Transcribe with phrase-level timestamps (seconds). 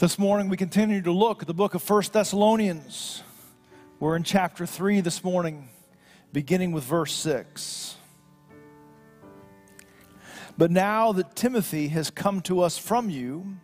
[0.00, 3.22] This morning we continue to look at the book of First Thessalonians.
[3.98, 5.68] We're in chapter 3 this morning,
[6.32, 7.96] beginning with verse 6.
[10.56, 13.58] But now that Timothy has come to us from you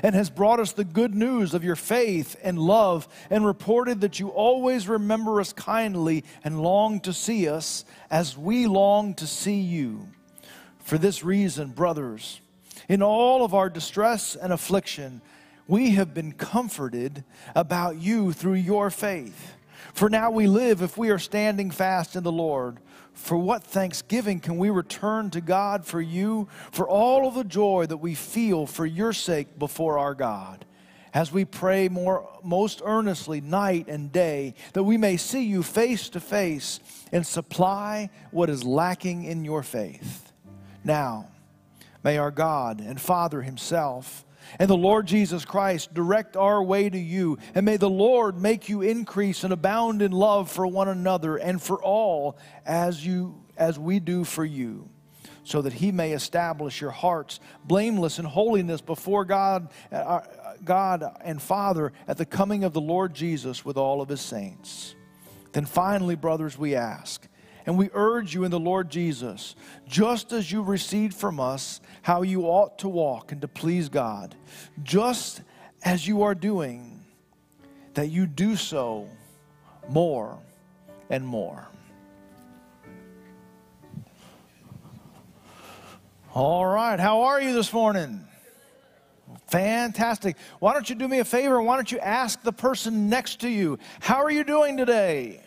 [0.00, 4.20] and has brought us the good news of your faith and love, and reported that
[4.20, 9.58] you always remember us kindly and long to see us as we long to see
[9.58, 10.06] you.
[10.78, 12.40] For this reason, brothers,
[12.88, 15.20] in all of our distress and affliction,
[15.70, 17.22] we have been comforted
[17.54, 19.54] about you through your faith.
[19.94, 22.78] For now we live if we are standing fast in the Lord.
[23.12, 27.86] For what thanksgiving can we return to God for you, for all of the joy
[27.86, 30.64] that we feel for your sake before our God?
[31.14, 36.08] As we pray more, most earnestly night and day, that we may see you face
[36.10, 36.80] to face
[37.12, 40.32] and supply what is lacking in your faith.
[40.82, 41.28] Now,
[42.02, 44.24] may our God and Father Himself
[44.58, 47.38] and the Lord Jesus Christ direct our way to you.
[47.54, 51.62] And may the Lord make you increase and abound in love for one another and
[51.62, 54.88] for all as you as we do for you,
[55.44, 60.20] so that he may establish your hearts blameless in holiness before God, uh,
[60.64, 64.94] God and Father at the coming of the Lord Jesus with all of his saints.
[65.52, 67.26] Then finally, brothers, we ask
[67.66, 69.54] and we urge you in the Lord Jesus,
[69.86, 74.34] just as you received from us how you ought to walk and to please God,
[74.82, 75.42] just
[75.82, 77.04] as you are doing,
[77.94, 79.08] that you do so
[79.88, 80.38] more
[81.08, 81.68] and more.
[86.32, 88.24] All right, how are you this morning?
[89.48, 90.36] Fantastic.
[90.60, 91.60] Why don't you do me a favor?
[91.60, 95.42] Why don't you ask the person next to you, How are you doing today?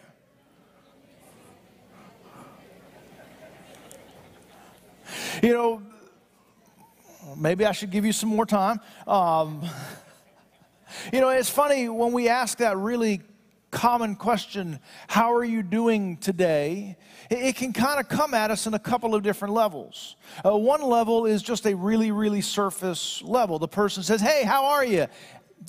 [5.42, 5.81] You know,
[7.38, 8.80] maybe I should give you some more time.
[9.08, 9.62] Um,
[11.12, 13.22] you know, it's funny when we ask that really
[13.73, 16.95] common question, How are you doing today?
[17.30, 20.16] It can kind of come at us in a couple of different levels.
[20.46, 23.59] Uh, one level is just a really, really surface level.
[23.59, 25.08] The person says, Hey, how are you?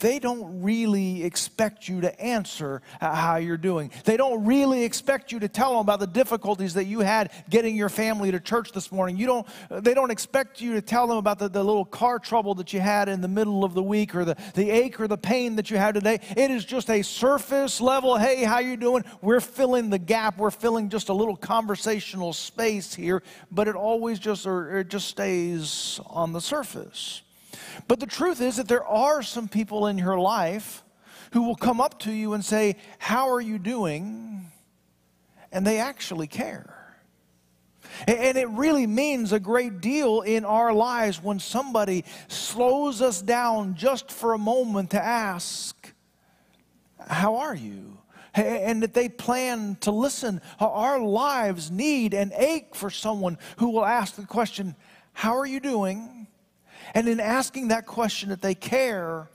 [0.01, 3.91] They don't really expect you to answer how you're doing.
[4.05, 7.77] They don't really expect you to tell them about the difficulties that you had getting
[7.77, 9.17] your family to church this morning.
[9.17, 12.55] You don't, they don't expect you to tell them about the, the little car trouble
[12.57, 15.19] that you had in the middle of the week or the, the ache or the
[15.19, 16.21] pain that you had today.
[16.37, 19.05] It is just a surface level, hey, how you doing?
[19.21, 20.39] We're filling the gap.
[20.39, 25.09] We're filling just a little conversational space here, but it always just, or it just
[25.09, 27.23] stays on the surface.
[27.89, 30.85] But the truth is that there are some people in your life
[31.33, 34.51] who will come up to you and say, How are you doing?
[35.51, 36.85] And they actually care.
[38.07, 43.75] And it really means a great deal in our lives when somebody slows us down
[43.75, 45.93] just for a moment to ask,
[46.99, 47.99] How are you?
[48.35, 50.41] And that they plan to listen.
[50.59, 54.75] Our lives need and ache for someone who will ask the question,
[55.13, 56.14] How are you doing?
[56.93, 59.29] And in asking that question, that they care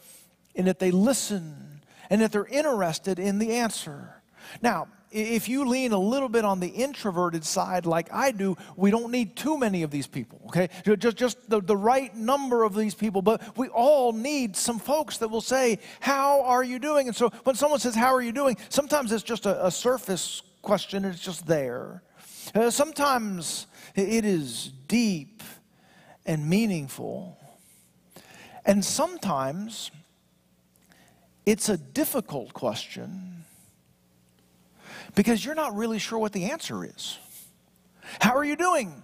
[0.56, 4.22] and that they listen and that they're interested in the answer.
[4.62, 8.92] Now, if you lean a little bit on the introverted side like I do, we
[8.92, 10.70] don't need too many of these people, okay?
[10.98, 15.18] Just, just the, the right number of these people, but we all need some folks
[15.18, 17.08] that will say, How are you doing?
[17.08, 18.58] And so when someone says, How are you doing?
[18.70, 22.04] Sometimes it's just a, a surface question, it's just there.
[22.54, 25.44] Uh, sometimes it is deep
[26.26, 27.39] and meaningful.
[28.70, 29.90] And sometimes
[31.44, 33.44] it's a difficult question
[35.16, 37.18] because you're not really sure what the answer is.
[38.22, 39.02] How are you doing?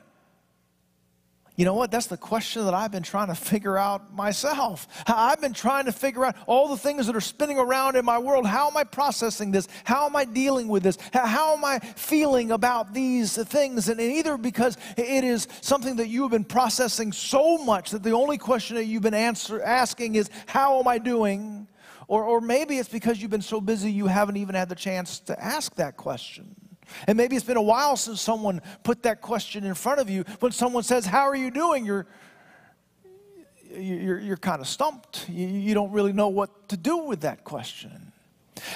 [1.55, 1.89] You know what?
[1.89, 4.87] That's the question that I've been trying to figure out myself.
[5.07, 8.17] I've been trying to figure out all the things that are spinning around in my
[8.17, 8.45] world.
[8.45, 9.67] How am I processing this?
[9.85, 10.97] How am I dealing with this?
[11.13, 13.87] How am I feeling about these things?
[13.87, 18.11] And either because it is something that you have been processing so much that the
[18.11, 21.67] only question that you've been answer, asking is, How am I doing?
[22.07, 25.19] Or, or maybe it's because you've been so busy you haven't even had the chance
[25.21, 26.54] to ask that question.
[27.07, 30.23] And maybe it's been a while since someone put that question in front of you.
[30.39, 31.85] When someone says, How are you doing?
[31.85, 32.07] You're,
[33.71, 35.27] you're, you're kind of stumped.
[35.29, 38.11] You, you don't really know what to do with that question.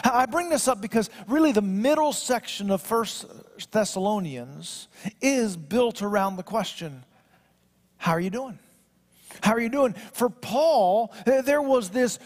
[0.03, 3.25] I bring this up because really the middle section of First
[3.71, 4.87] Thessalonians
[5.21, 7.03] is built around the question
[7.97, 8.59] How are you doing?
[9.41, 9.93] How are you doing?
[10.13, 12.19] For Paul, there was this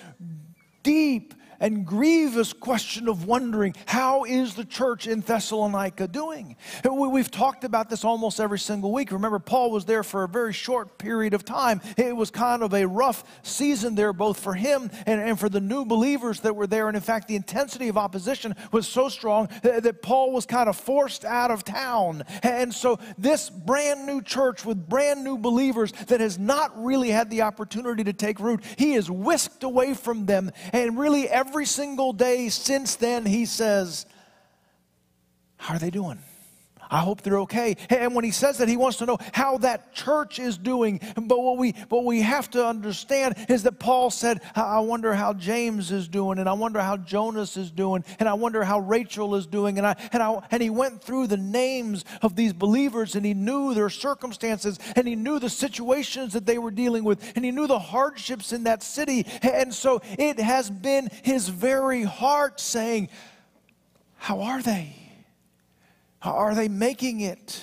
[0.84, 1.34] deep
[1.64, 6.58] and grievous question of wondering how is the church in Thessalonica doing?
[6.84, 9.14] We've talked about this almost every single week.
[9.14, 11.80] Remember, Paul was there for a very short period of time.
[11.96, 15.62] It was kind of a rough season there, both for him and, and for the
[15.62, 16.90] new believers that were there.
[16.90, 20.68] And in fact, the intensity of opposition was so strong that, that Paul was kind
[20.68, 22.24] of forced out of town.
[22.44, 27.30] And so, this brand new church with brand new believers that has not really had
[27.30, 30.52] the opportunity to take root, he is whisked away from them.
[30.74, 34.06] And really, every single day since then, he says,
[35.58, 36.20] How are they doing?
[36.94, 37.76] I hope they're okay.
[37.90, 41.02] And when he says that, he wants to know how that church is doing.
[41.16, 45.34] But what we, what we have to understand is that Paul said, I wonder how
[45.34, 49.34] James is doing, and I wonder how Jonas is doing, and I wonder how Rachel
[49.34, 49.80] is doing.
[49.80, 53.34] And, I, and, I, and he went through the names of these believers, and he
[53.34, 57.50] knew their circumstances, and he knew the situations that they were dealing with, and he
[57.50, 59.26] knew the hardships in that city.
[59.42, 63.10] And so it has been his very heart saying,
[64.18, 65.03] How are they?
[66.24, 67.62] Are they making it?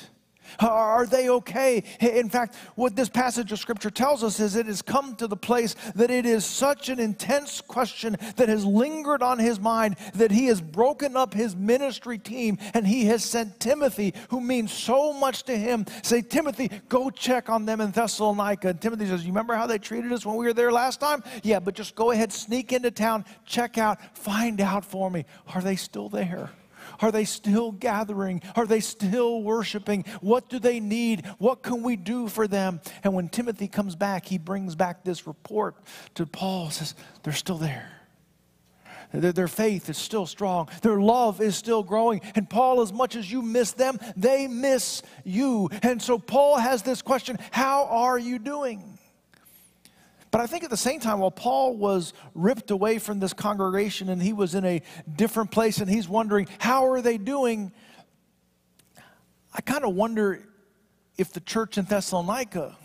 [0.59, 1.83] Are they okay?
[2.01, 5.37] In fact, what this passage of scripture tells us is it has come to the
[5.37, 10.31] place that it is such an intense question that has lingered on his mind that
[10.31, 15.13] he has broken up his ministry team and he has sent Timothy, who means so
[15.13, 18.69] much to him, say, Timothy, go check on them in Thessalonica.
[18.69, 21.23] And Timothy says, You remember how they treated us when we were there last time?
[21.43, 25.25] Yeah, but just go ahead, sneak into town, check out, find out for me.
[25.55, 26.51] Are they still there?
[27.00, 28.43] Are they still gathering?
[28.56, 30.05] Are they still worshiping?
[30.20, 31.26] What do they need?
[31.38, 32.81] What can we do for them?
[33.02, 35.76] And when Timothy comes back, he brings back this report
[36.14, 37.91] to Paul, says, They're still there.
[39.12, 40.69] Their faith is still strong.
[40.82, 42.20] Their love is still growing.
[42.37, 45.69] And Paul, as much as you miss them, they miss you.
[45.82, 48.99] And so Paul has this question How are you doing?
[50.31, 54.09] But I think at the same time, while Paul was ripped away from this congregation
[54.09, 54.82] and he was in a
[55.17, 57.73] different place and he's wondering, how are they doing?
[59.53, 60.47] I kind of wonder
[61.19, 62.77] if the church in Thessalonica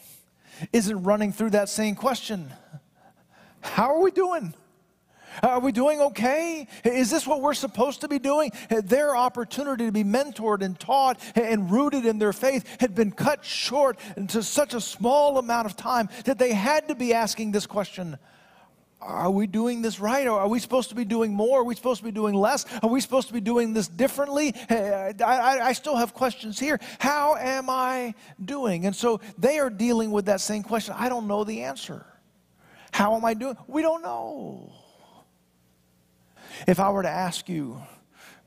[0.73, 2.51] isn't running through that same question.
[3.61, 4.53] How are we doing?
[5.43, 6.67] Are we doing okay?
[6.83, 8.51] Is this what we're supposed to be doing?
[8.69, 13.43] Their opportunity to be mentored and taught and rooted in their faith had been cut
[13.43, 17.65] short into such a small amount of time that they had to be asking this
[17.65, 18.17] question
[19.01, 20.27] Are we doing this right?
[20.27, 21.61] Or are we supposed to be doing more?
[21.61, 22.65] Are we supposed to be doing less?
[22.81, 24.53] Are we supposed to be doing this differently?
[24.69, 26.79] I, I, I still have questions here.
[26.99, 28.85] How am I doing?
[28.85, 30.95] And so they are dealing with that same question.
[30.97, 32.05] I don't know the answer.
[32.91, 33.57] How am I doing?
[33.67, 34.71] We don't know.
[36.67, 37.81] If I were to ask you,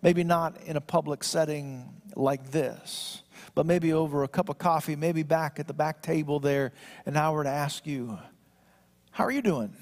[0.02, 3.22] maybe not in a public setting like this,
[3.54, 6.72] but maybe over a cup of coffee, maybe back at the back table there,
[7.06, 8.18] and I were to ask you,
[9.12, 9.76] How are you doing?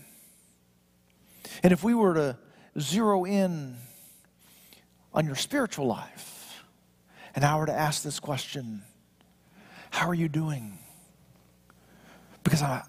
[1.62, 2.38] And if we were to
[2.78, 3.76] zero in
[5.14, 6.62] on your spiritual life,
[7.34, 8.82] and I were to ask this question,
[9.90, 10.78] How are you doing?
[12.44, 12.82] Because I,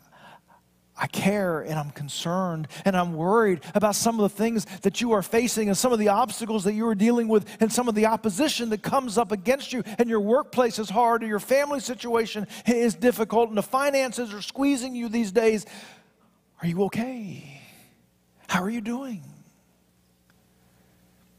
[0.99, 5.11] I care and I'm concerned and I'm worried about some of the things that you
[5.11, 7.93] are facing and some of the obstacles that you are dealing with and some of
[7.93, 11.79] the opposition that comes up against you and your workplace is hard or your family
[11.79, 15.65] situation is difficult and the finances are squeezing you these days.
[16.61, 17.61] Are you okay?
[18.47, 19.23] How are you doing?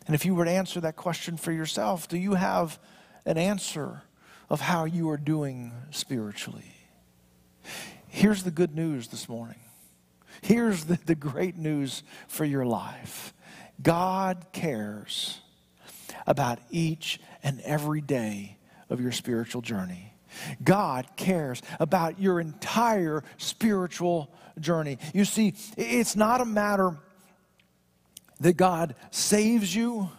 [0.06, 2.78] And if you were to answer that question for yourself, do you have
[3.26, 4.02] an answer
[4.48, 6.77] of how you are doing spiritually?
[8.18, 9.60] Here's the good news this morning.
[10.42, 13.32] Here's the, the great news for your life
[13.80, 15.38] God cares
[16.26, 18.58] about each and every day
[18.90, 20.14] of your spiritual journey.
[20.64, 24.98] God cares about your entire spiritual journey.
[25.14, 26.96] You see, it's not a matter
[28.40, 30.10] that God saves you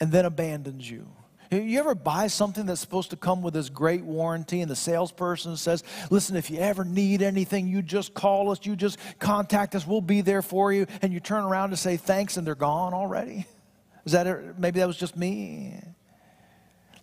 [0.00, 1.06] and then abandons you.
[1.52, 5.58] You ever buy something that's supposed to come with this great warranty, and the salesperson
[5.58, 9.86] says, Listen, if you ever need anything, you just call us, you just contact us,
[9.86, 10.86] we'll be there for you.
[11.02, 13.46] And you turn around to say thanks, and they're gone already?
[14.06, 14.58] Is that it?
[14.58, 15.78] maybe that was just me?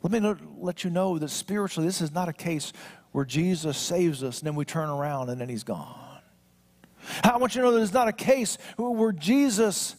[0.02, 2.72] Let me let you know that spiritually, this is not a case
[3.12, 6.22] where Jesus saves us and then we turn around and then he's gone.
[7.22, 9.98] I want you to know that it's not a case where Jesus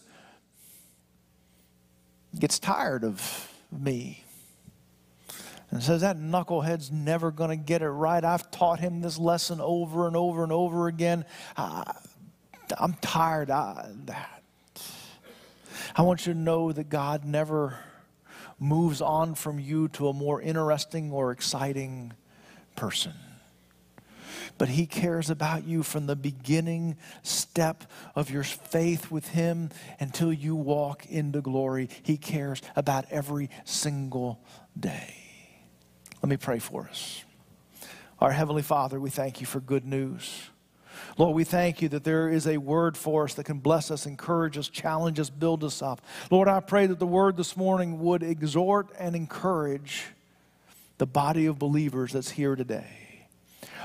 [2.39, 4.20] gets tired of me
[5.71, 8.25] and says that knucklehead's never going to get it right.
[8.25, 11.25] I've taught him this lesson over and over and over again.
[11.57, 11.95] I,
[12.79, 14.43] am tired of that.
[15.97, 17.79] I want you to know that God never
[18.59, 22.13] moves on from you to a more interesting or exciting
[22.77, 23.13] person.
[24.59, 27.85] but He cares about you from the beginning step
[28.15, 31.89] of your faith with Him until you walk into glory.
[32.03, 34.45] He cares about every single
[34.79, 35.20] day.
[36.23, 37.25] Let me pray for us.
[38.21, 40.51] Our Heavenly Father, we thank you for good news.
[41.17, 44.07] Lord, we thank you that there is a word for us that can bless us,
[44.07, 46.03] encourage us, challenge us, build us up.
[46.31, 50.07] Lord, I pray that the word this morning would exhort and encourage
[50.99, 53.27] the body of believers that's here today.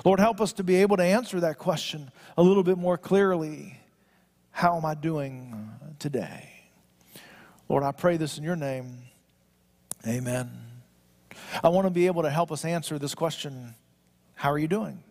[0.04, 3.80] Lord, help us to be able to answer that question a little bit more clearly.
[4.52, 6.50] How am I doing today?
[7.70, 8.98] Lord, I pray this in your name.
[10.06, 10.65] Amen.
[11.64, 13.76] I want to be able to help us answer this question
[14.36, 15.04] How are you doing?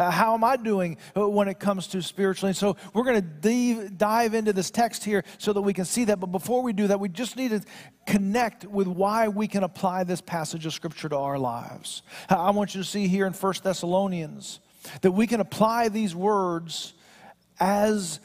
[0.00, 2.50] Uh, how am I doing uh, when it comes to spiritually?
[2.50, 6.04] And so we're going to dive into this text here so that we can see
[6.04, 6.18] that.
[6.18, 7.62] But before we do that, we just need to
[8.06, 12.02] connect with why we can apply this passage of Scripture to our lives.
[12.30, 14.60] I want you to see here in 1 Thessalonians
[15.02, 16.94] that we can apply these words
[17.58, 18.20] as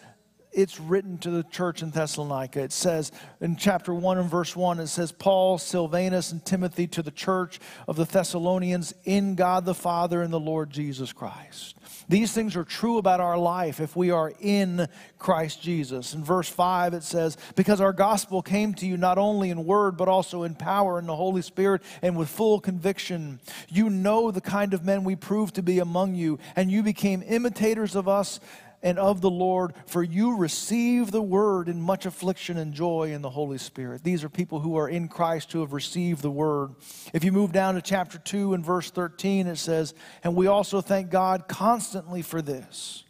[0.56, 2.62] it's written to the church in Thessalonica.
[2.62, 7.04] It says in chapter 1 and verse 1, it says, Paul, Silvanus, and Timothy to
[7.04, 11.78] the church of the Thessalonians in God the Father and the Lord Jesus Christ.
[12.08, 16.14] These things are true about our life if we are in Christ Jesus.
[16.14, 19.98] In verse 5, it says, Because our gospel came to you not only in word,
[19.98, 23.40] but also in power in the Holy Spirit and with full conviction.
[23.70, 27.24] You know the kind of men we proved to be among you, and you became
[27.26, 28.40] imitators of us
[28.86, 33.24] and of the Lord, for you receive the word in much affliction and joy in
[33.24, 34.04] the Holy Spirit.
[34.04, 36.76] These are people who are in Christ who have received the word.
[37.12, 40.82] If you move down to chapter 2 and verse 13, it says, And we also
[40.82, 43.04] thank God constantly for this.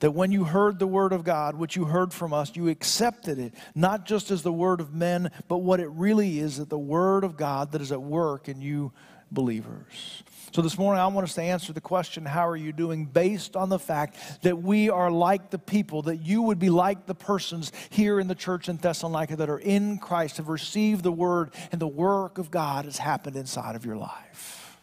[0.00, 3.38] That when you heard the word of God, which you heard from us, you accepted
[3.38, 6.78] it, not just as the word of men, but what it really is that the
[6.78, 8.92] word of God that is at work in you
[9.30, 10.24] believers.
[10.52, 13.06] So this morning, I want us to answer the question, How are you doing?
[13.06, 17.06] based on the fact that we are like the people, that you would be like
[17.06, 21.12] the persons here in the church in Thessalonica that are in Christ, have received the
[21.12, 24.76] word, and the work of God has happened inside of your life.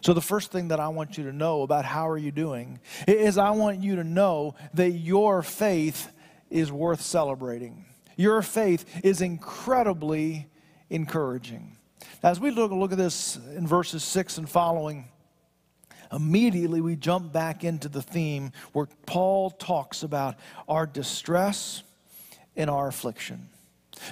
[0.00, 2.80] So, the first thing that I want you to know about how are you doing
[3.06, 6.10] is I want you to know that your faith
[6.48, 7.84] is worth celebrating.
[8.16, 10.46] Your faith is incredibly
[10.88, 11.75] encouraging.
[12.22, 15.08] As we look, look at this in verses 6 and following,
[16.12, 20.36] immediately we jump back into the theme where Paul talks about
[20.68, 21.82] our distress
[22.56, 23.48] and our affliction.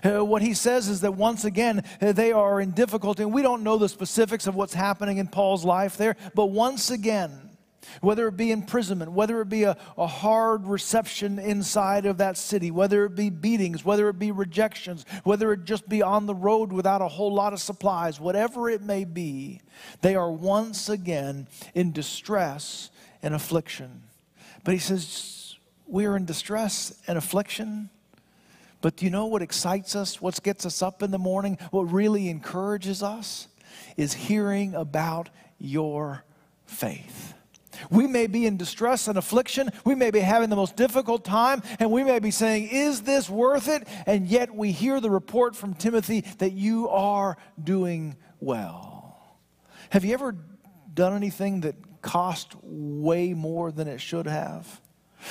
[0.03, 3.43] Uh, what he says is that once again, uh, they are in difficulty, and we
[3.43, 7.51] don't know the specifics of what's happening in Paul's life there, but once again,
[8.01, 12.71] whether it be imprisonment, whether it be a, a hard reception inside of that city,
[12.71, 16.73] whether it be beatings, whether it be rejections, whether it just be on the road
[16.73, 19.61] without a whole lot of supplies, whatever it may be,
[20.03, 22.91] they are once again in distress
[23.23, 24.03] and affliction.
[24.65, 27.91] But he says, We are in distress and affliction.
[28.81, 30.21] But do you know what excites us?
[30.21, 31.57] What gets us up in the morning?
[31.71, 33.49] What really encourages us?
[33.97, 36.23] Is hearing about your
[36.67, 37.24] faith.
[37.95, 39.71] We may be in distress and affliction.
[39.85, 43.31] We may be having the most difficult time, and we may be saying, Is this
[43.31, 43.87] worth it?
[44.07, 49.39] And yet we hear the report from Timothy that you are doing well.
[49.91, 50.37] Have you ever
[50.93, 54.81] done anything that cost way more than it should have?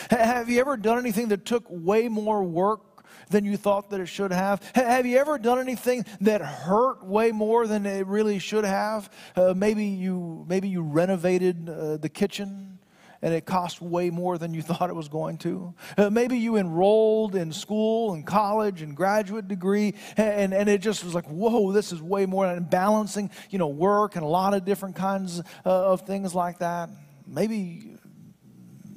[0.10, 2.93] Have you ever done anything that took way more work
[3.34, 4.64] than you thought that it should have?
[4.76, 9.12] Have you ever done anything that hurt way more than it really should have?
[9.36, 12.80] Uh, maybe you maybe you renovated uh, the kitchen
[13.22, 15.74] and it cost way more than you thought it was going to.
[15.98, 21.04] Uh, maybe you enrolled in school and college and graduate degree, and, and it just
[21.04, 22.46] was like, whoa, this is way more.
[22.46, 26.60] And balancing, you know, work and a lot of different kinds uh, of things like
[26.60, 26.90] that.
[27.26, 27.96] Maybe,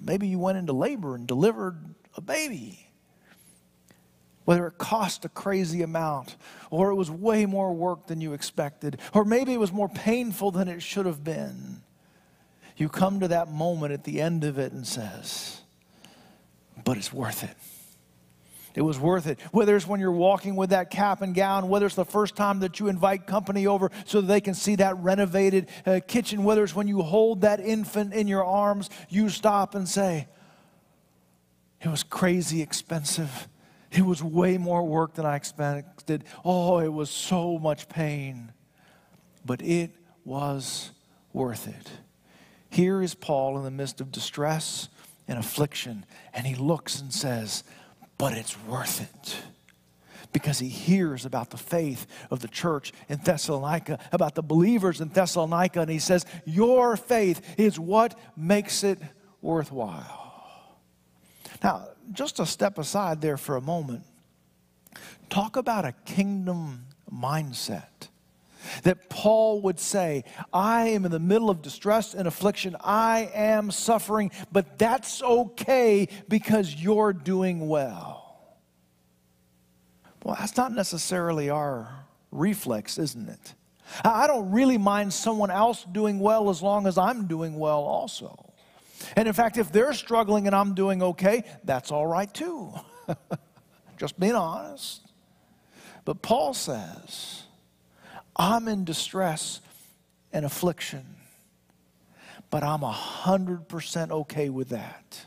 [0.02, 2.85] maybe you went into labor and delivered a baby
[4.46, 6.36] whether it cost a crazy amount
[6.70, 10.52] or it was way more work than you expected, or maybe it was more painful
[10.52, 11.82] than it should have been.
[12.76, 15.60] You come to that moment at the end of it and says,
[16.84, 17.56] but it's worth it.
[18.76, 19.40] It was worth it.
[19.50, 22.60] Whether it's when you're walking with that cap and gown, whether it's the first time
[22.60, 26.62] that you invite company over so that they can see that renovated uh, kitchen, whether
[26.62, 30.28] it's when you hold that infant in your arms, you stop and say,
[31.80, 33.48] It was crazy expensive
[33.92, 36.24] it was way more work than I expected.
[36.44, 38.52] Oh, it was so much pain.
[39.44, 39.92] But it
[40.24, 40.90] was
[41.32, 41.90] worth it.
[42.68, 44.88] Here is Paul in the midst of distress
[45.28, 47.64] and affliction, and he looks and says,
[48.18, 49.36] But it's worth it
[50.32, 55.08] because he hears about the faith of the church in Thessalonica, about the believers in
[55.08, 58.98] Thessalonica, and he says, Your faith is what makes it
[59.40, 60.80] worthwhile.
[61.62, 64.04] Now, just to step aside there for a moment,
[65.28, 68.08] talk about a kingdom mindset.
[68.82, 72.76] That Paul would say, I am in the middle of distress and affliction.
[72.80, 78.26] I am suffering, but that's okay because you're doing well.
[80.24, 83.54] Well, that's not necessarily our reflex, isn't it?
[84.04, 88.45] I don't really mind someone else doing well as long as I'm doing well also.
[89.14, 92.72] And in fact, if they're struggling and I'm doing okay, that's all right too.
[93.96, 95.02] Just being honest.
[96.04, 97.44] But Paul says,
[98.36, 99.60] I'm in distress
[100.32, 101.16] and affliction,
[102.50, 105.26] but I'm 100% okay with that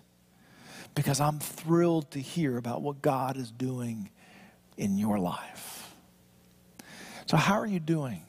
[0.96, 4.10] because I'm thrilled to hear about what God is doing
[4.78, 5.94] in your life.
[7.26, 8.24] So, how are you doing?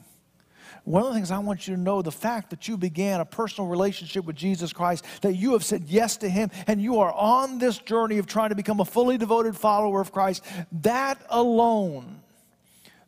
[0.83, 3.25] One of the things I want you to know the fact that you began a
[3.25, 7.13] personal relationship with Jesus Christ, that you have said yes to Him, and you are
[7.13, 10.43] on this journey of trying to become a fully devoted follower of Christ,
[10.81, 12.21] that alone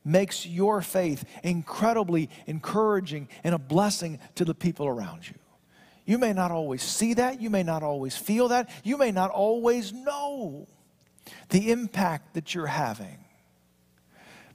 [0.05, 5.35] makes your faith incredibly encouraging and a blessing to the people around you.
[6.05, 9.31] You may not always see that, you may not always feel that, you may not
[9.31, 10.67] always know
[11.49, 13.22] the impact that you're having.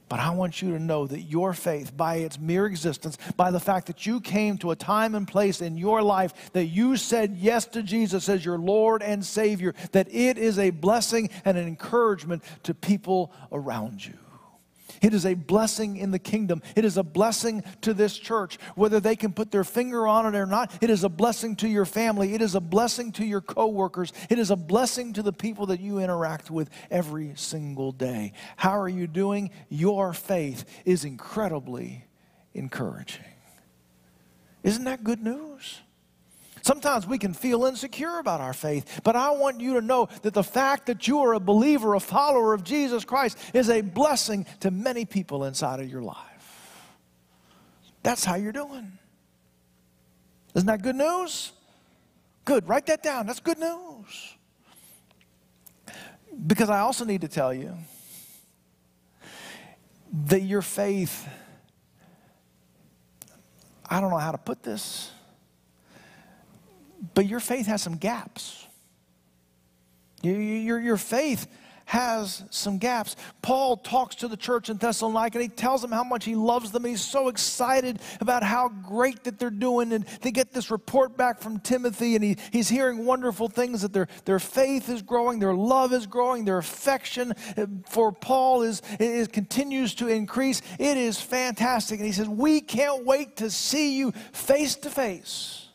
[0.09, 3.59] But I want you to know that your faith, by its mere existence, by the
[3.59, 7.37] fact that you came to a time and place in your life that you said
[7.37, 11.67] yes to Jesus as your Lord and Savior, that it is a blessing and an
[11.67, 14.17] encouragement to people around you.
[15.01, 16.61] It is a blessing in the kingdom.
[16.75, 18.57] It is a blessing to this church.
[18.75, 21.67] Whether they can put their finger on it or not, it is a blessing to
[21.67, 22.33] your family.
[22.33, 24.13] It is a blessing to your coworkers.
[24.29, 28.33] It is a blessing to the people that you interact with every single day.
[28.57, 29.51] How are you doing?
[29.69, 32.05] Your faith is incredibly
[32.53, 33.25] encouraging.
[34.63, 35.79] Isn't that good news?
[36.61, 40.33] Sometimes we can feel insecure about our faith, but I want you to know that
[40.33, 44.45] the fact that you are a believer, a follower of Jesus Christ, is a blessing
[44.61, 46.17] to many people inside of your life.
[48.03, 48.97] That's how you're doing.
[50.55, 51.51] Isn't that good news?
[52.45, 52.67] Good.
[52.67, 53.27] Write that down.
[53.27, 54.35] That's good news.
[56.47, 57.75] Because I also need to tell you
[60.25, 61.27] that your faith,
[63.87, 65.11] I don't know how to put this
[67.13, 68.67] but your faith has some gaps.
[70.21, 71.47] Your, your, your faith
[71.89, 73.15] has some gaps.
[73.41, 76.69] Paul talks to the church in Thessalonica and he tells them how much he loves
[76.69, 76.85] them.
[76.85, 79.91] He's so excited about how great that they're doing.
[79.93, 83.91] And they get this report back from Timothy and he, he's hearing wonderful things that
[83.91, 87.33] their, their faith is growing, their love is growing, their affection
[87.89, 90.61] for Paul is, is continues to increase.
[90.77, 91.99] It is fantastic.
[91.99, 95.68] And he says, We can't wait to see you face to face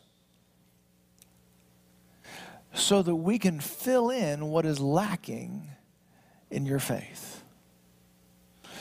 [2.75, 5.69] so that we can fill in what is lacking
[6.51, 7.41] in your faith,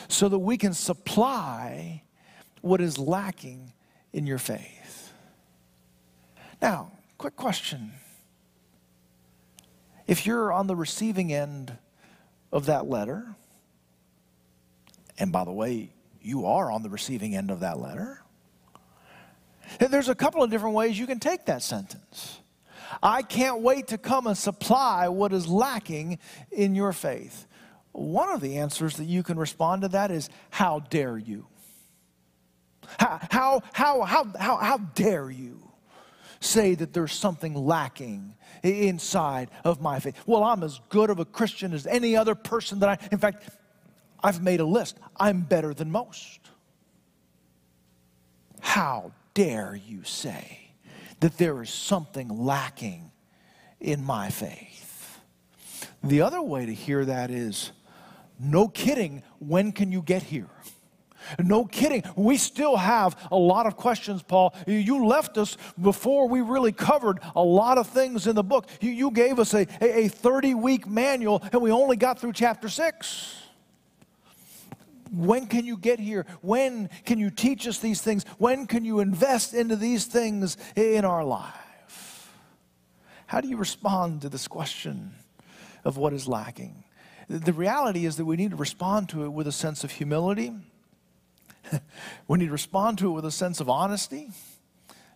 [0.09, 2.03] so that we can supply
[2.61, 3.73] what is lacking
[4.13, 5.13] in your faith.
[6.61, 7.93] Now, quick question.
[10.07, 11.77] If you're on the receiving end
[12.53, 13.35] of that letter,
[15.19, 18.23] and by the way, you are on the receiving end of that letter,
[19.79, 22.41] there's a couple of different ways you can take that sentence.
[23.03, 26.19] I can't wait to come and supply what is lacking
[26.51, 27.47] in your faith.
[27.93, 31.47] One of the answers that you can respond to that is, How dare you?
[32.99, 35.71] How, how, how, how, how, dare you
[36.41, 40.21] say that there's something lacking inside of my faith?
[40.27, 43.49] Well, I'm as good of a Christian as any other person that I, in fact,
[44.23, 44.99] I've made a list.
[45.17, 46.41] I'm better than most.
[48.61, 50.64] How dare you say
[51.21, 53.11] that there is something lacking
[53.81, 55.21] in my faith.
[56.03, 57.73] The other way to hear that is
[58.39, 60.49] no kidding, when can you get here?
[61.39, 62.03] No kidding.
[62.17, 64.55] We still have a lot of questions, Paul.
[64.67, 68.67] You left us before we really covered a lot of things in the book.
[68.81, 73.44] You, gave us a, a 30 week manual, and we only got through chapter 6.
[75.15, 76.27] When can you get here?
[76.41, 78.25] When can you teach us these things?
[78.39, 82.33] When can you invest into these things in our life?
[83.27, 85.15] How do you respond to this question
[85.85, 86.85] of what is lacking?
[87.29, 90.53] The reality is that we need to respond to it with a sense of humility.
[92.29, 94.31] we need to respond to it with a sense of honesty.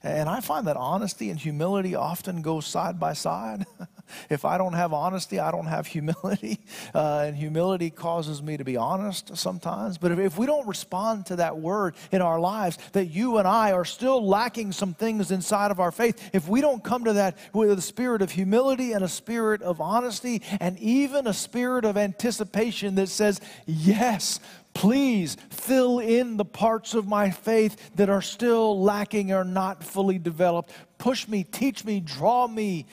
[0.02, 3.66] And I find that honesty and humility often go side by side.
[4.28, 6.60] If I don't have honesty, I don't have humility.
[6.94, 9.98] Uh, and humility causes me to be honest sometimes.
[9.98, 13.48] But if, if we don't respond to that word in our lives, that you and
[13.48, 17.14] I are still lacking some things inside of our faith, if we don't come to
[17.14, 21.84] that with a spirit of humility and a spirit of honesty and even a spirit
[21.84, 24.40] of anticipation that says, Yes,
[24.74, 30.20] Please fill in the parts of my faith that are still lacking or not fully
[30.20, 30.70] developed.
[30.98, 32.86] Push me, teach me, draw me,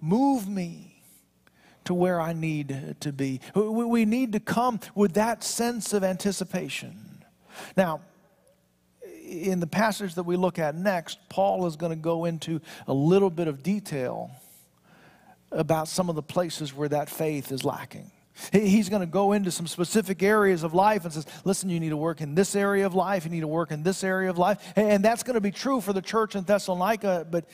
[0.00, 1.02] move me
[1.84, 3.40] to where I need to be.
[3.54, 7.24] We need to come with that sense of anticipation.
[7.76, 8.00] Now,
[9.24, 12.94] in the passage that we look at next, Paul is going to go into a
[12.94, 14.30] little bit of detail
[15.50, 18.10] about some of the places where that faith is lacking.
[18.52, 21.88] He's going to go into some specific areas of life and says, listen, you need
[21.88, 24.36] to work in this area of life, you need to work in this area of
[24.36, 24.58] life.
[24.76, 27.46] And that's going to be true for the church in Thessalonica, but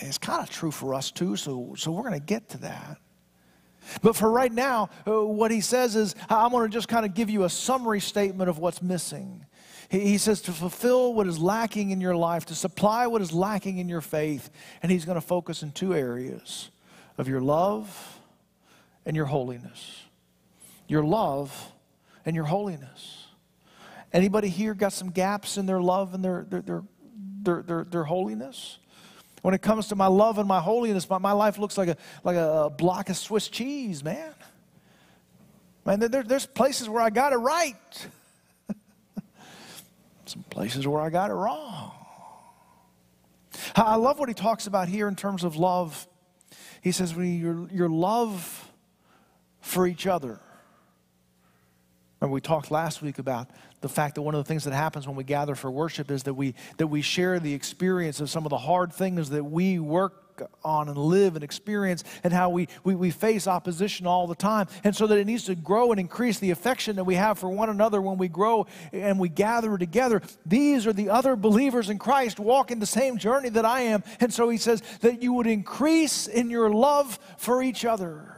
[0.00, 2.98] it's kind of true for us too, so, so we're going to get to that.
[4.02, 7.14] But for right now, uh, what he says is, I'm going to just kind of
[7.14, 9.46] give you a summary statement of what's missing.
[9.88, 13.78] He says to fulfill what is lacking in your life, to supply what is lacking
[13.78, 14.50] in your faith.
[14.82, 16.70] And he's going to focus in two areas
[17.16, 18.20] of your love
[19.06, 20.02] and your holiness.
[20.88, 21.72] Your love
[22.26, 23.26] and your holiness.
[24.12, 26.82] Anybody here got some gaps in their love and their, their, their,
[27.42, 28.78] their, their, their holiness?
[29.42, 31.96] When it comes to my love and my holiness, my, my life looks like a,
[32.24, 34.34] like a block of Swiss cheese, man.
[35.84, 38.08] Man, there, there's places where I got it right,
[40.26, 41.92] some places where I got it wrong.
[43.74, 46.06] I love what he talks about here in terms of love.
[46.82, 48.70] He says, when your, your love
[49.60, 50.40] for each other.
[52.20, 55.06] Remember, we talked last week about the fact that one of the things that happens
[55.06, 58.44] when we gather for worship is that we, that we share the experience of some
[58.44, 60.28] of the hard things that we work
[60.64, 64.66] on and live and experience and how we, we, we face opposition all the time.
[64.84, 67.48] And so that it needs to grow and increase the affection that we have for
[67.48, 70.22] one another when we grow and we gather together.
[70.46, 74.02] These are the other believers in Christ walking the same journey that I am.
[74.20, 78.34] And so he says that you would increase in your love for each other.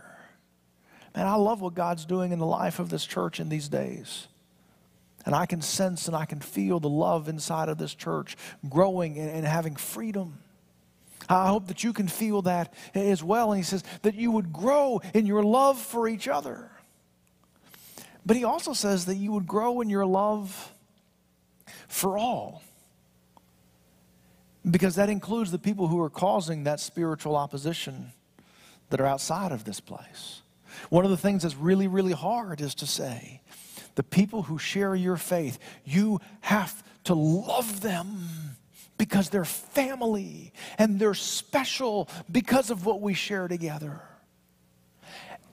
[1.14, 4.29] Man, I love what God's doing in the life of this church in these days.
[5.27, 8.37] And I can sense and I can feel the love inside of this church
[8.69, 10.39] growing and, and having freedom.
[11.29, 13.53] I hope that you can feel that as well.
[13.53, 16.71] And he says that you would grow in your love for each other.
[18.25, 20.73] But he also says that you would grow in your love
[21.89, 22.63] for all.
[24.69, 28.13] Because that includes the people who are causing that spiritual opposition
[28.91, 30.43] that are outside of this place.
[30.91, 33.41] One of the things that's really, really hard is to say,
[34.01, 38.17] the people who share your faith, you have to love them
[38.97, 44.01] because they're family and they're special because of what we share together.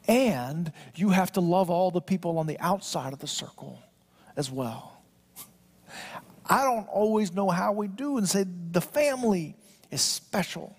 [0.07, 3.83] And you have to love all the people on the outside of the circle
[4.37, 5.03] as well.
[6.49, 9.57] I don't always know how we do and say the family
[9.91, 10.73] is special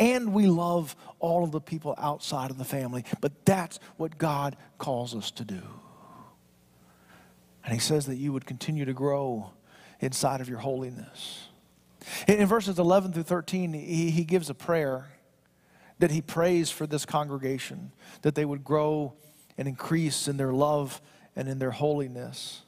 [0.00, 3.04] and we love all of the people outside of the family.
[3.20, 5.60] But that's what God calls us to do.
[7.64, 9.50] And He says that you would continue to grow
[10.00, 11.48] inside of your holiness.
[12.28, 15.08] In, verses 11 through 13, he, he gives a prayer
[15.98, 19.14] that he prays for this congregation, that they would grow
[19.56, 21.00] and increase in their love
[21.36, 22.62] and in their holiness.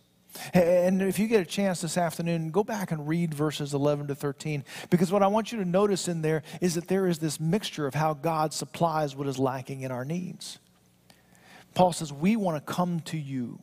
[0.52, 4.14] And if you get a chance this afternoon, go back and read verses 11 to
[4.14, 7.40] 13, because what I want you to notice in there is that there is this
[7.40, 10.58] mixture of how God supplies what is lacking in our needs.
[11.74, 13.60] Paul says, We want to come to you.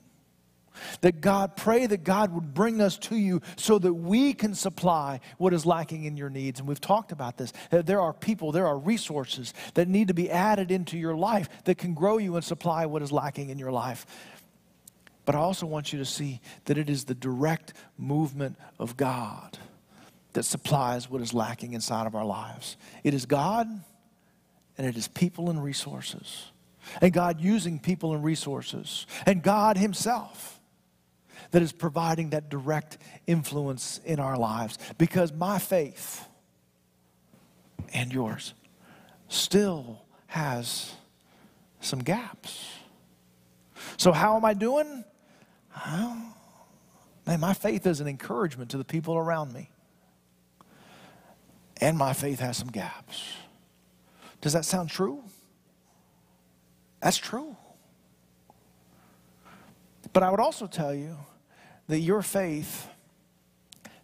[1.02, 5.20] That God, pray that God would bring us to you so that we can supply
[5.38, 6.60] what is lacking in your needs.
[6.60, 7.54] And we've talked about this.
[7.70, 11.50] That there are people, there are resources that need to be added into your life
[11.66, 14.06] that can grow you and supply what is lacking in your life.
[15.26, 19.58] But I also want you to see that it is the direct movement of God
[20.34, 22.76] that supplies what is lacking inside of our lives.
[23.04, 23.68] It is God
[24.78, 26.52] and it is people and resources.
[27.02, 29.06] And God using people and resources.
[29.26, 30.60] And God Himself
[31.52, 34.78] that is providing that direct influence in our lives.
[34.98, 36.26] Because my faith
[37.94, 38.54] and yours
[39.28, 40.94] still has
[41.80, 42.70] some gaps.
[43.98, 45.04] So, how am I doing?
[47.26, 49.70] Man, my faith is an encouragement to the people around me.
[51.82, 53.34] And my faith has some gaps.
[54.42, 55.24] Does that sound true?
[57.02, 57.56] That's true.
[60.12, 61.18] But I would also tell you
[61.88, 62.88] that your faith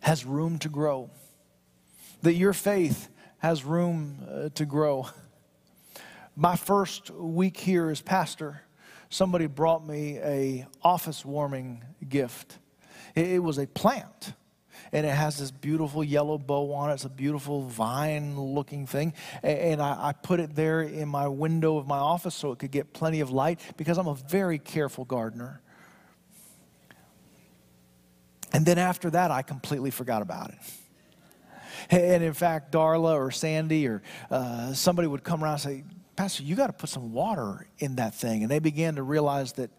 [0.01, 1.09] has room to grow,
[2.21, 5.07] that your faith has room uh, to grow.
[6.35, 8.61] my first week here as pastor,
[9.09, 12.57] somebody brought me a office warming gift.
[13.15, 14.33] It was a plant
[14.91, 16.93] and it has this beautiful yellow bow on it.
[16.95, 19.13] It's a beautiful vine looking thing.
[19.43, 22.71] And I, I, put it there in my window of my office so it could
[22.71, 25.61] get plenty of light because I'm a very careful gardener.
[28.53, 30.57] And then after that, I completely forgot about it.
[31.91, 35.83] And in fact, Darla or Sandy or uh, somebody would come around and say,
[36.15, 38.43] Pastor, you got to put some water in that thing.
[38.43, 39.71] And they began to realize that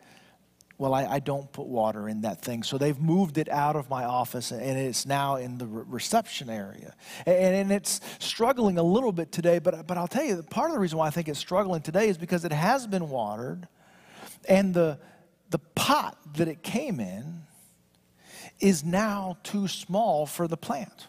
[0.79, 2.63] well, I, I, don't put water in that thing.
[2.63, 6.95] So they've moved it out of my office and it's now in the reception area.
[7.27, 10.75] And, and it's struggling a little bit today, but, but I'll tell you, part of
[10.75, 13.69] the reason why I think it's struggling today is because it has been watered
[14.49, 14.99] and the,
[15.51, 17.43] the pot that it came in
[18.61, 21.09] is now too small for the plant.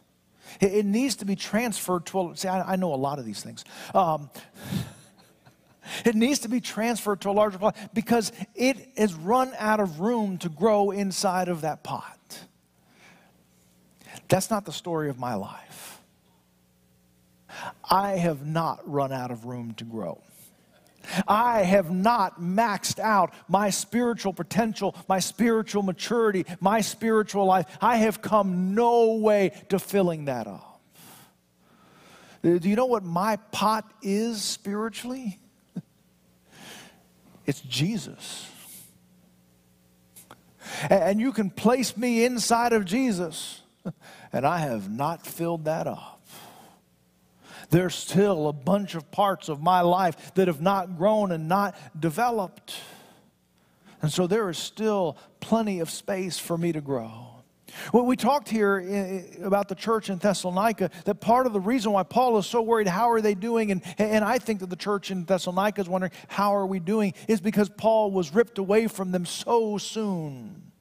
[0.59, 3.25] It, it needs to be transferred to a, see, I, I know a lot of
[3.25, 3.63] these things.
[3.93, 4.29] Um,
[6.05, 9.99] it needs to be transferred to a larger pot because it has run out of
[9.99, 12.17] room to grow inside of that pot.
[14.27, 15.99] That's not the story of my life.
[17.83, 20.21] I have not run out of room to grow.
[21.27, 27.65] I have not maxed out my spiritual potential, my spiritual maturity, my spiritual life.
[27.81, 30.81] I have come no way to filling that up.
[32.43, 35.39] Do you know what my pot is spiritually?
[37.43, 38.47] It's Jesus.
[40.89, 43.61] And you can place me inside of Jesus,
[44.33, 46.20] and I have not filled that up.
[47.71, 51.75] There's still a bunch of parts of my life that have not grown and not
[51.99, 52.75] developed.
[54.01, 57.27] And so there is still plenty of space for me to grow.
[57.93, 62.03] Well, we talked here about the church in Thessalonica that part of the reason why
[62.03, 63.71] Paul is so worried, how are they doing?
[63.71, 67.13] And, and I think that the church in Thessalonica is wondering, how are we doing?
[67.29, 70.71] Is because Paul was ripped away from them so soon.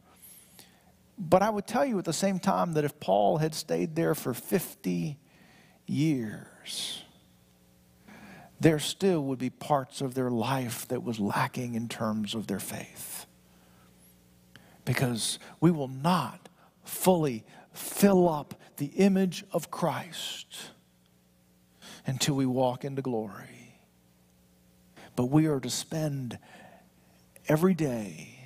[1.17, 4.17] But I would tell you at the same time that if Paul had stayed there
[4.17, 5.19] for 50
[5.87, 6.47] years,
[8.61, 12.61] there still would be parts of their life that was lacking in terms of their
[12.61, 13.27] faith.
[14.85, 16.49] Because we will not
[16.85, 20.71] fully fill up the image of Christ
[22.07, 23.79] until we walk into glory.
[25.17, 26.39] But we are to spend
[27.49, 28.40] every day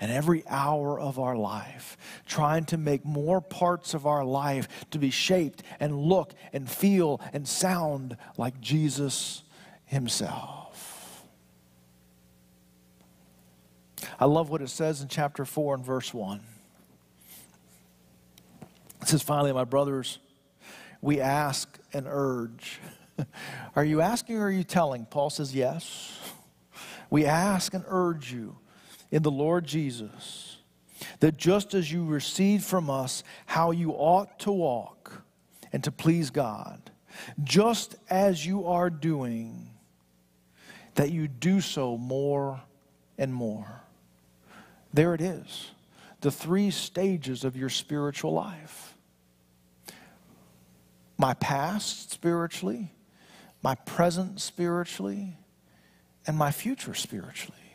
[0.00, 4.98] and every hour of our life trying to make more parts of our life to
[4.98, 9.42] be shaped and look and feel and sound like Jesus
[9.84, 11.24] himself.
[14.18, 16.40] I love what it says in chapter 4 and verse 1.
[19.02, 20.18] It says, finally, my brothers,
[21.00, 22.80] we ask and urge.
[23.76, 25.06] are you asking or are you telling?
[25.06, 26.18] Paul says, yes.
[27.08, 28.56] We ask and urge you
[29.16, 30.58] in the Lord Jesus
[31.20, 35.22] that just as you received from us how you ought to walk
[35.72, 36.90] and to please God,
[37.42, 39.70] just as you are doing,
[40.96, 42.60] that you do so more
[43.16, 43.80] and more.
[44.92, 45.70] There it is
[46.20, 48.94] the three stages of your spiritual life
[51.16, 52.92] my past spiritually,
[53.62, 55.38] my present spiritually,
[56.26, 57.65] and my future spiritually.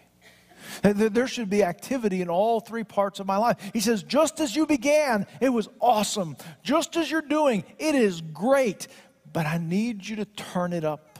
[0.84, 3.58] There should be activity in all three parts of my life.
[3.74, 6.38] He says, just as you began, it was awesome.
[6.63, 8.88] Just as you're doing, it is great.
[9.34, 11.19] But I need you to turn it up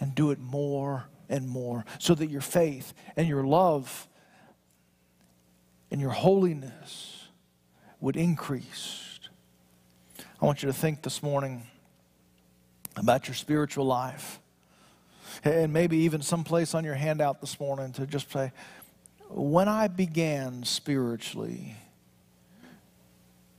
[0.00, 4.08] and do it more and more so that your faith and your love
[5.90, 7.28] and your holiness
[8.00, 9.20] would increase.
[10.40, 11.66] I want you to think this morning
[12.96, 14.40] about your spiritual life.
[15.44, 18.52] And maybe even someplace on your handout this morning to just say,
[19.28, 21.76] when I began spiritually,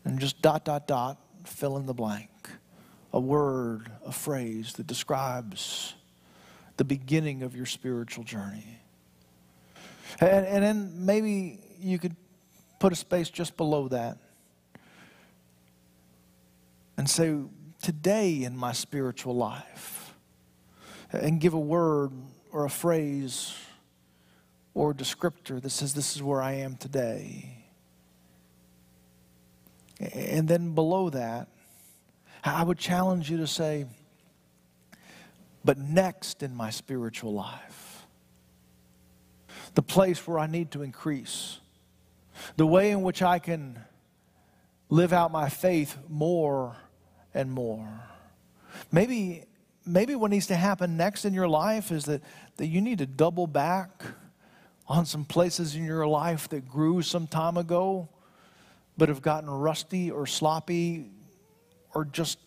[0.04, 2.30] and just dot, dot, dot, fill in the blank.
[3.14, 5.94] A word, a phrase that describes
[6.78, 8.80] the beginning of your spiritual journey.
[10.20, 12.16] And, and then maybe you could
[12.80, 14.18] put a space just below that
[16.98, 17.36] and say,
[17.82, 20.01] Today in my spiritual life,
[21.12, 22.12] and give a word
[22.52, 23.54] or a phrase
[24.74, 27.66] or a descriptor that says, This is where I am today.
[30.00, 31.48] And then below that,
[32.44, 33.86] I would challenge you to say,
[35.64, 38.06] But next in my spiritual life,
[39.76, 41.60] the place where I need to increase,
[42.58, 43.80] the way in which I can
[44.90, 46.76] live out my faith more
[47.34, 48.02] and more.
[48.92, 49.46] Maybe
[49.86, 52.22] maybe what needs to happen next in your life is that,
[52.58, 54.04] that you need to double back
[54.88, 58.10] on some places in your life that grew some time ago
[58.98, 61.10] but have gotten rusty or sloppy
[61.94, 62.38] or just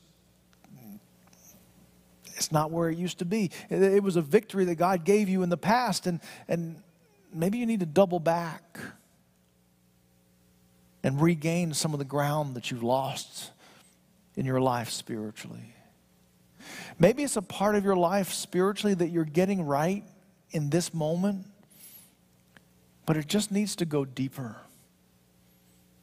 [2.37, 3.51] it's not where it used to be.
[3.71, 6.83] It, was a victory that God gave you in the past, and, and
[7.33, 8.79] maybe you need to double back
[11.03, 13.51] and regain some of the ground that you've lost
[14.37, 15.74] in your life spiritually.
[16.99, 20.05] Maybe it's a part of your life spiritually that you're getting right
[20.51, 21.47] in this moment,
[23.07, 24.57] but it just needs to go deeper.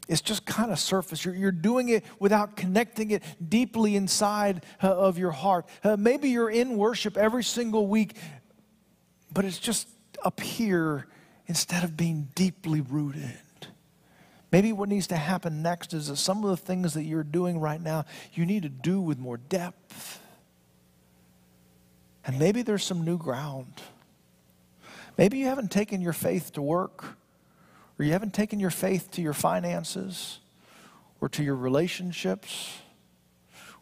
[0.08, 1.24] It's just kind of surface.
[1.24, 5.66] You're, you're doing it without connecting it deeply inside uh, of your heart.
[5.84, 8.18] Uh, maybe you're in worship every single week,
[9.32, 9.88] but it's just
[10.24, 11.08] up here
[11.48, 13.40] instead of being deeply rooted.
[14.52, 17.60] Maybe what needs to happen next is that some of the things that you're doing
[17.60, 20.21] right now, you need to do with more depth.
[22.26, 23.82] And maybe there's some new ground.
[25.18, 27.18] Maybe you haven't taken your faith to work
[27.98, 30.40] or you haven't taken your faith to your finances
[31.20, 32.78] or to your relationships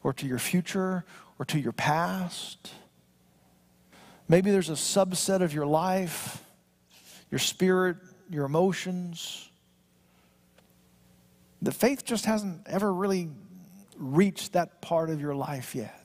[0.04, 1.06] or to your future
[1.38, 2.72] or to your past.
[4.28, 6.44] Maybe there's a subset of your life,
[7.32, 7.98] your spirit,
[8.30, 9.50] your emotions.
[11.62, 13.30] The faith just hasn't ever really
[13.98, 15.99] reached that part of your life yet.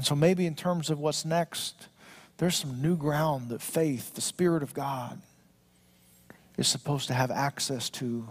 [0.00, 1.88] And so, maybe in terms of what's next,
[2.38, 5.20] there's some new ground that faith, the Spirit of God,
[6.56, 8.26] is supposed to have access to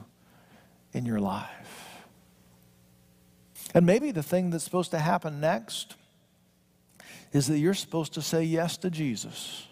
[0.94, 2.02] in your life.
[3.76, 5.94] And maybe the thing that's supposed to happen next
[7.34, 9.68] is that you're supposed to say yes to Jesus.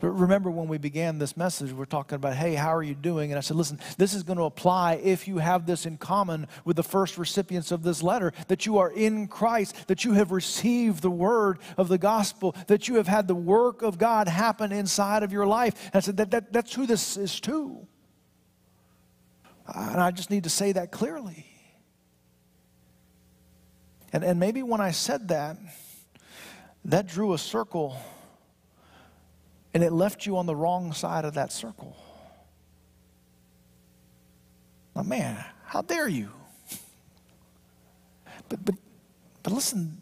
[0.00, 3.32] But remember when we began this message, we're talking about, hey, how are you doing?
[3.32, 6.46] And I said, listen, this is going to apply if you have this in common
[6.64, 10.30] with the first recipients of this letter that you are in Christ, that you have
[10.30, 14.72] received the word of the gospel, that you have had the work of God happen
[14.72, 15.86] inside of your life.
[15.86, 17.86] And I said, that, that, that's who this is to.
[19.66, 21.44] And I just need to say that clearly.
[24.12, 25.58] And, and maybe when I said that,
[26.84, 27.96] that drew a circle
[29.74, 31.96] and it left you on the wrong side of that circle.
[34.94, 36.30] Well, man, how dare you?
[38.48, 38.74] But, but,
[39.42, 40.00] but listen,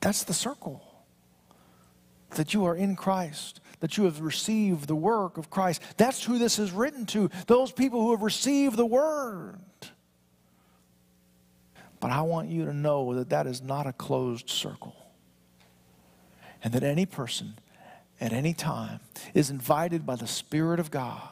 [0.00, 0.82] that's the circle.
[2.30, 5.82] That you are in Christ, that you have received the work of Christ.
[5.96, 9.58] That's who this is written to, those people who have received the word.
[11.98, 14.94] But I want you to know that that is not a closed circle.
[16.62, 17.58] And that any person
[18.20, 19.00] at any time
[19.34, 21.28] is invited by the Spirit of God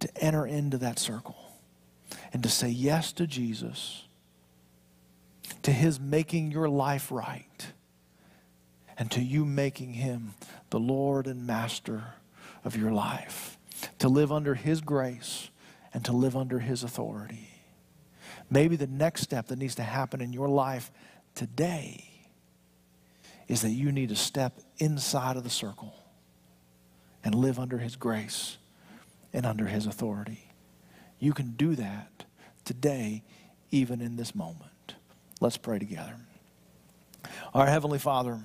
[0.00, 1.36] to enter into that circle
[2.32, 4.04] and to say yes to Jesus,
[5.62, 7.72] to His making your life right,
[8.98, 10.34] and to you making Him
[10.70, 12.14] the Lord and Master
[12.64, 13.58] of your life,
[13.98, 15.48] to live under His grace
[15.94, 17.48] and to live under His authority.
[18.50, 20.90] Maybe the next step that needs to happen in your life
[21.34, 22.04] today
[23.48, 25.94] is that you need to step inside of the circle
[27.24, 28.56] and live under His grace
[29.32, 30.50] and under His authority.
[31.18, 32.24] You can do that
[32.64, 33.22] today,
[33.70, 34.94] even in this moment.
[35.40, 36.16] Let's pray together.
[37.54, 38.40] Our Heavenly Father,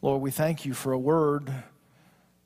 [0.00, 1.52] Lord, we thank you for a word.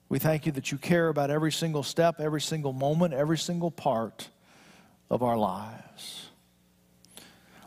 [0.09, 3.71] We thank you that you care about every single step, every single moment, every single
[3.71, 4.29] part
[5.11, 6.31] of our lives.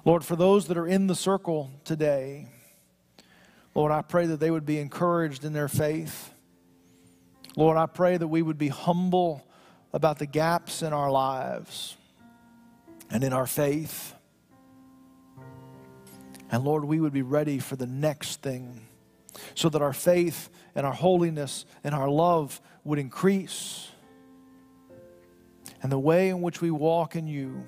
[0.03, 2.47] Lord, for those that are in the circle today,
[3.75, 6.33] Lord, I pray that they would be encouraged in their faith.
[7.57, 9.45] Lord, I pray that we would be humble
[9.93, 11.97] about the gaps in our lives
[13.09, 14.13] and in our faith.
[16.49, 18.87] And Lord, we would be ready for the next thing
[19.55, 23.89] so that our faith and our holiness and our love would increase.
[25.83, 27.65] And the way in which we walk in you,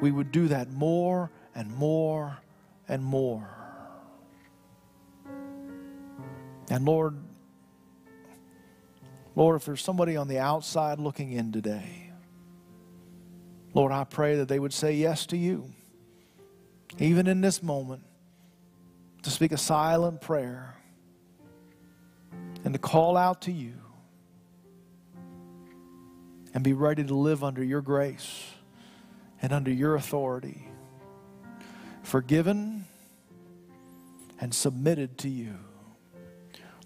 [0.00, 2.38] we would do that more and more
[2.88, 3.59] and more.
[6.70, 7.16] And Lord,
[9.34, 12.12] Lord, if there's somebody on the outside looking in today,
[13.74, 15.68] Lord, I pray that they would say yes to you,
[16.98, 18.02] even in this moment,
[19.22, 20.76] to speak a silent prayer
[22.64, 23.74] and to call out to you
[26.54, 28.44] and be ready to live under your grace
[29.42, 30.68] and under your authority,
[32.02, 32.84] forgiven
[34.40, 35.56] and submitted to you.